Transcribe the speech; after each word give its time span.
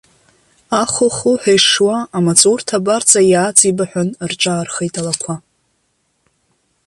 Аху-хуҳәа 0.81 1.53
ишуа 1.57 1.97
амаҵурҭа 2.17 2.75
абарҵа 2.79 3.21
иааҵибаҳәан 3.31 4.09
рҿаархеит 4.31 4.95
алақәа. 4.99 5.35